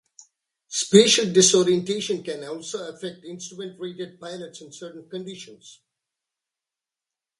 [0.67, 5.81] Spatial disorientation can also affect instrument-rated pilots in certain conditions.